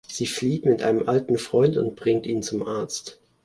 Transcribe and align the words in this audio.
Sie 0.07 0.25
flieht 0.25 0.65
mit 0.65 0.81
einem 0.81 1.07
alten 1.07 1.37
Freund 1.37 1.77
und 1.77 1.95
bringt 1.95 2.25
ihn 2.25 2.41
zum 2.41 2.65
Arzt. 2.67 3.19